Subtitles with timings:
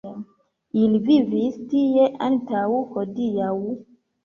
[0.83, 2.65] Ili vivis tie antaŭ
[2.97, 3.55] hodiaŭ.